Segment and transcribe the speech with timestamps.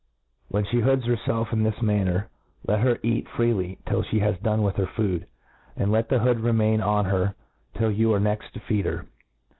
[0.47, 2.25] When ihe hoods herfdf in this manner^
[2.67, 5.27] let her eat fredy till (he has done with her food
[5.77, 7.35] {and let the hoQd remain on her
[7.75, 9.05] t^U you are next to feed her.